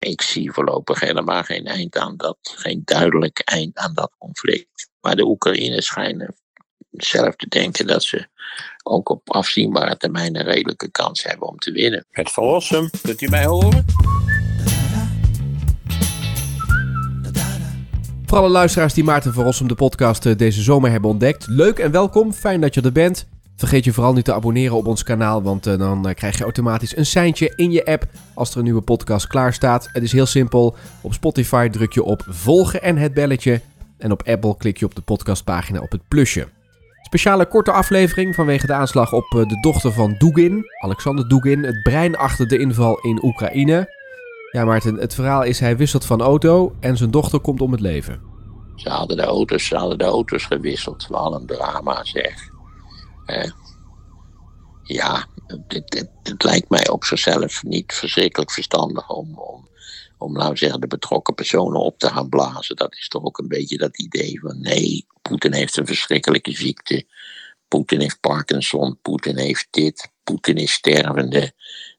[0.00, 4.90] ik zie voorlopig helemaal geen eind aan dat, geen duidelijk eind aan dat conflict.
[5.00, 6.34] Maar de Oekraïners schijnen
[6.90, 8.26] zelf te denken dat ze
[8.82, 12.06] ook op afzienbare termijn een redelijke kans hebben om te winnen.
[12.10, 13.84] Het verlossen, kunt u mij horen?
[18.26, 21.78] Voor alle luisteraars die Maarten van Rossum de podcast eh, deze zomer hebben ontdekt, leuk
[21.78, 22.32] en welkom.
[22.32, 23.28] Fijn dat je er bent.
[23.60, 26.44] Vergeet je vooral niet te abonneren op ons kanaal, want uh, dan uh, krijg je
[26.44, 28.04] automatisch een seintje in je app
[28.34, 29.88] als er een nieuwe podcast klaar staat.
[29.92, 30.76] Het is heel simpel.
[31.00, 33.60] Op Spotify druk je op volgen en het belletje.
[33.98, 36.48] En op Apple klik je op de podcastpagina op het plusje.
[37.02, 41.82] Speciale korte aflevering vanwege de aanslag op uh, de dochter van Dugin, Alexander Dugin, het
[41.82, 43.94] brein achter de inval in Oekraïne.
[44.50, 47.80] Ja, Maarten, het verhaal is hij wisselt van auto en zijn dochter komt om het
[47.80, 48.20] leven.
[48.74, 51.06] Ze hadden de auto's, ze hadden de auto's gewisseld.
[51.08, 52.50] Wel een drama zeg.
[53.26, 53.50] Uh,
[54.82, 55.26] ja,
[55.66, 59.68] het, lijkt mij op zichzelf niet verschrikkelijk verstandig om, om,
[60.18, 62.76] om nou zeggen, de betrokken personen op te gaan blazen.
[62.76, 67.06] Dat is toch ook een beetje dat idee van nee, Poetin heeft een verschrikkelijke ziekte.
[67.68, 71.52] Poetin heeft Parkinson, Poetin heeft dit, Poetin is stervende.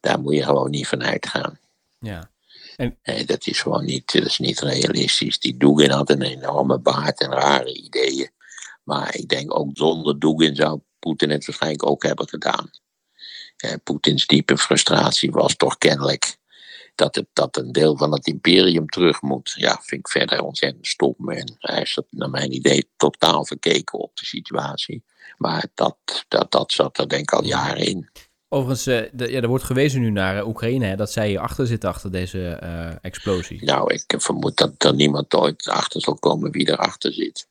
[0.00, 1.58] Daar moet je gewoon niet van uitgaan.
[1.98, 2.30] Ja.
[2.76, 2.98] En...
[3.02, 5.38] Nee, dat is gewoon niet, dat is niet realistisch.
[5.38, 8.30] Die Dugin had een enorme baard en rare ideeën.
[8.84, 12.70] Maar ik denk ook zonder Dugin zou Poetin het waarschijnlijk ook hebben gedaan.
[13.56, 16.36] Eh, Poetins diepe frustratie was toch kennelijk
[16.94, 19.54] dat, het, dat een deel van het imperium terug moet.
[19.56, 21.30] Ja, vind ik verder ontzettend stom.
[21.30, 25.04] En hij is naar mijn idee totaal verkeken op de situatie.
[25.36, 25.96] Maar dat,
[26.28, 28.08] dat, dat zat er denk ik al jaren in.
[28.48, 31.66] Overigens, uh, de, ja, er wordt gewezen nu naar uh, Oekraïne, hè, dat zij hierachter
[31.66, 33.64] zitten achter deze uh, explosie.
[33.64, 37.48] Nou, ik vermoed dat er niemand ooit achter zal komen wie erachter zit.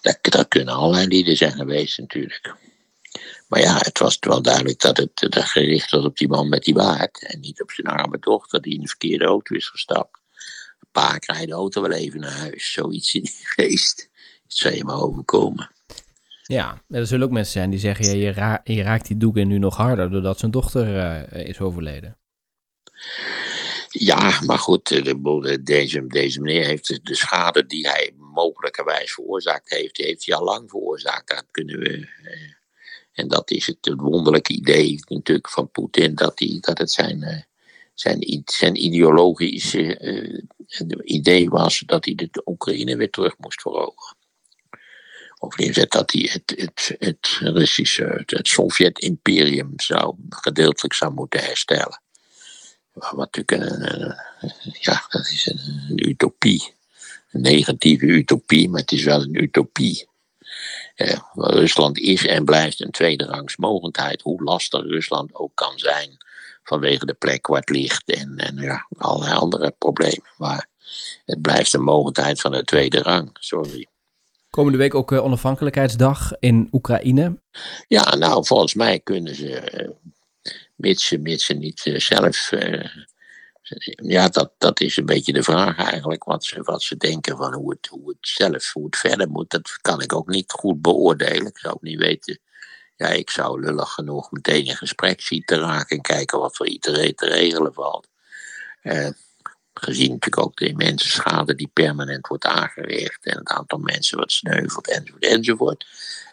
[0.00, 2.54] Dat, dat kunnen allerlei lieden zijn geweest natuurlijk.
[3.48, 6.64] Maar ja, het was wel duidelijk dat het dat gericht was op die man met
[6.64, 7.26] die baard.
[7.26, 10.18] En niet op zijn arme dochter die in de verkeerde auto is gestapt.
[10.80, 12.72] Een paar rijdt de auto wel even naar huis.
[12.72, 14.08] Zoiets in die geest.
[14.42, 15.70] Het zou je maar overkomen.
[16.42, 18.04] Ja, er zullen ook mensen zijn die zeggen...
[18.04, 20.10] Ja, je, ra je raakt die doeken nu nog harder...
[20.10, 22.18] doordat zijn dochter uh, is overleden.
[23.88, 29.96] Ja, maar goed, de, deze, deze meneer heeft de schade die hij mogelijkerwijs veroorzaakt heeft,
[29.96, 31.44] die heeft hij al lang veroorzaakt.
[31.50, 32.08] Kunnen we.
[33.12, 37.46] En dat is het, wonderlijke idee natuurlijk van Poetin, dat, hij, dat het zijn,
[37.94, 40.44] zijn, zijn ideologische uh,
[41.04, 44.16] idee was dat hij de Oekraïne weer terug moest veroveren.
[45.38, 52.02] Of dat hij het, het, het Russische, het, Sovjet-imperium zou, gedeeltelijk zou moeten herstellen.
[52.92, 54.14] Wat natuurlijk een,
[54.80, 56.73] ja, dat is een, utopie.
[57.36, 60.08] Negatieve utopie, maar het is wel een utopie.
[60.94, 66.16] Eh, Rusland is en blijft een tweederangs mogendheid, hoe lastig Rusland ook kan zijn
[66.62, 70.32] vanwege de plek waar het ligt en, en ja, allerlei andere problemen.
[70.36, 70.68] Maar
[71.24, 73.86] het blijft een mogendheid van de tweede rang, sorry.
[74.50, 77.38] Komende week ook uh, onafhankelijkheidsdag in Oekraïne.
[77.88, 79.90] Ja, nou, volgens mij kunnen ze, uh,
[80.74, 82.50] mits, ze, mits ze niet uh, zelf
[84.02, 86.24] ja, dat, dat is een beetje de vraag eigenlijk.
[86.24, 89.50] Wat ze, wat ze denken van hoe het, hoe het zelf, hoe het verder moet.
[89.50, 91.46] Dat kan ik ook niet goed beoordelen.
[91.46, 92.38] Ik zou ook niet weten.
[92.96, 96.66] Ja, ik zou lullig genoeg meteen in gesprek zien te raken en kijken wat voor
[96.66, 98.08] iedereen te regelen valt.
[98.82, 99.08] Eh,
[99.74, 104.32] gezien natuurlijk ook de immense schade die permanent wordt aangericht en het aantal mensen wat
[104.32, 105.86] sneuvelt enzovoort.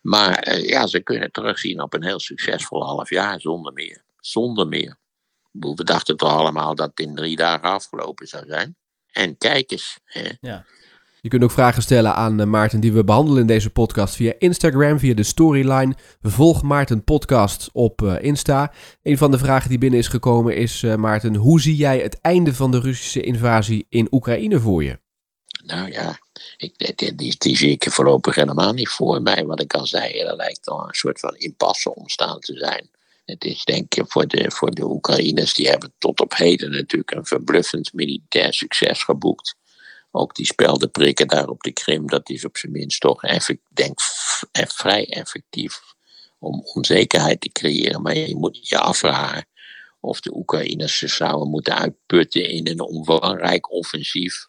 [0.00, 4.02] Maar eh, ja, ze kunnen terugzien op een heel succesvol half jaar zonder meer.
[4.20, 4.96] Zonder meer.
[5.60, 8.76] We dachten toch allemaal dat het in drie dagen afgelopen zou zijn.
[9.12, 9.98] En kijk eens.
[10.04, 10.30] Hè.
[10.40, 10.64] Ja.
[11.20, 14.32] Je kunt ook vragen stellen aan uh, Maarten die we behandelen in deze podcast via
[14.38, 15.94] Instagram, via de storyline.
[16.20, 18.72] Volg Maarten Podcast op uh, Insta.
[19.02, 22.20] Een van de vragen die binnen is gekomen is, uh, Maarten, hoe zie jij het
[22.20, 24.98] einde van de Russische invasie in Oekraïne voor je?
[25.64, 26.18] Nou ja,
[26.56, 29.44] ik, die, die, die zie ik voorlopig helemaal niet voor mij.
[29.46, 32.90] Wat ik al zei, er lijkt al een soort van impasse ontstaan te zijn.
[33.28, 37.10] Het is denk ik voor de, voor de Oekraïners, die hebben tot op heden natuurlijk
[37.10, 39.54] een verbluffend militair succes geboekt.
[40.10, 44.00] Ook die speldenprikken daar op de Krim, dat is op zijn minst toch, effect, denk
[44.52, 45.80] vrij effectief
[46.38, 48.02] om onzekerheid te creëren.
[48.02, 49.46] Maar je moet je afvragen
[50.00, 54.46] of de Oekraïners zich zouden moeten uitputten in een omvangrijk offensief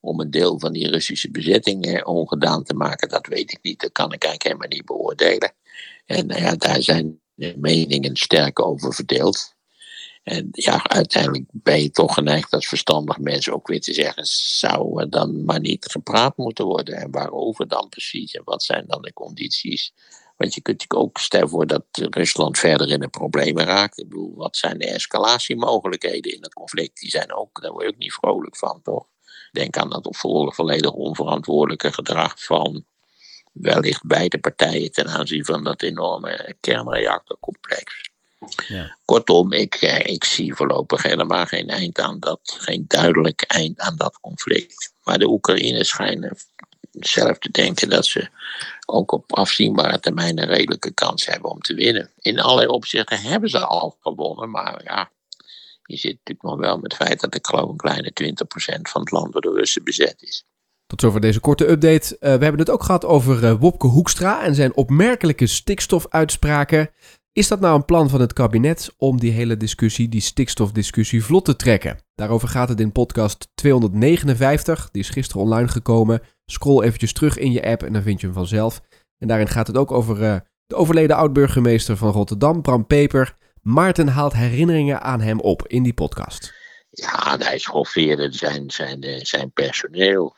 [0.00, 3.08] om een deel van die Russische bezetting ongedaan te maken.
[3.08, 5.52] Dat weet ik niet, dat kan ik eigenlijk helemaal niet beoordelen.
[6.06, 7.20] En nou ja, daar zijn
[7.56, 9.56] meningen sterk over verdeeld.
[10.22, 15.00] En ja, uiteindelijk ben je toch geneigd als verstandig mensen ook weer te zeggen: zou
[15.00, 16.96] er dan maar niet gepraat moeten worden?
[16.96, 18.32] En waarover dan precies?
[18.32, 19.92] En wat zijn dan de condities
[20.36, 23.98] Want je kunt ook stellen voor dat Rusland verder in de problemen raakt.
[23.98, 27.00] Ik bedoel, wat zijn de escalatiemogelijkheden in het conflict?
[27.00, 29.06] Die zijn ook, daar word je ook niet vrolijk van, toch?
[29.52, 30.08] Denk aan dat
[30.54, 32.84] volledig onverantwoordelijke gedrag van
[33.60, 38.10] wellicht beide partijen ten aanzien van dat enorme kernreactorcomplex.
[38.66, 38.96] Ja.
[39.04, 43.96] Kortom, ik, eh, ik zie voorlopig helemaal geen eind aan dat, geen duidelijk eind aan
[43.96, 44.92] dat conflict.
[45.02, 46.36] Maar de Oekraïners schijnen
[46.92, 48.28] zelf te denken dat ze
[48.86, 52.10] ook op afzienbare termijn een redelijke kans hebben om te winnen.
[52.18, 55.10] In allerlei opzichten hebben ze al gewonnen, maar ja,
[55.82, 59.00] je zit natuurlijk nog wel met het feit dat ik geloof een kleine 20% van
[59.00, 60.44] het land door de Russen bezet is.
[60.88, 62.14] Tot zover deze korte update.
[62.14, 66.90] Uh, we hebben het ook gehad over uh, Wopke Hoekstra en zijn opmerkelijke stikstofuitspraken.
[67.32, 71.44] Is dat nou een plan van het kabinet om die hele discussie, die stikstofdiscussie, vlot
[71.44, 71.98] te trekken?
[72.14, 74.88] Daarover gaat het in podcast 259.
[74.90, 76.20] Die is gisteren online gekomen.
[76.46, 78.80] Scroll eventjes terug in je app en dan vind je hem vanzelf.
[79.18, 80.36] En daarin gaat het ook over uh,
[80.66, 83.36] de overleden oud-burgemeester van Rotterdam, Bram Peper.
[83.62, 86.54] Maarten haalt herinneringen aan hem op in die podcast.
[86.90, 90.36] Ja, hij schoffeerde zijn, zijn, zijn personeel.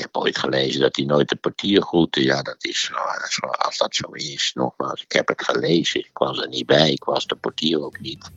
[0.00, 2.22] Ik heb ooit gelezen dat hij nooit de portier groette.
[2.22, 2.90] Ja, dat is,
[3.58, 6.00] als dat zo is, nogmaals, ik heb het gelezen.
[6.00, 8.30] Ik was er niet bij, ik was de portier ook niet.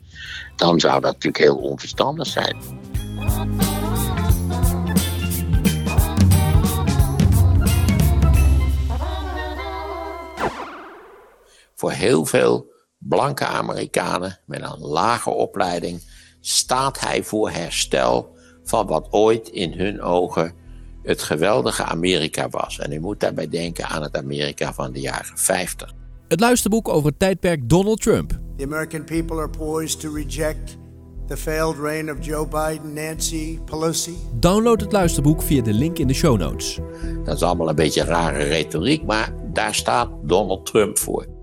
[0.56, 2.56] Dan zou dat natuurlijk heel onverstandig zijn.
[11.74, 16.02] Voor heel veel blanke Amerikanen met een lage opleiding
[16.40, 20.62] staat hij voor herstel van wat ooit in hun ogen
[21.04, 22.78] het geweldige Amerika was.
[22.78, 25.92] En u moet daarbij denken aan het Amerika van de jaren 50.
[26.28, 28.38] Het luisterboek over het tijdperk Donald Trump.
[28.56, 30.76] The American people are poised to reject
[31.26, 34.16] the failed reign of Joe Biden, Nancy Pelosi.
[34.40, 36.78] Download het luisterboek via de link in de show notes.
[37.24, 41.33] Dat is allemaal een beetje rare retoriek, maar daar staat Donald Trump voor.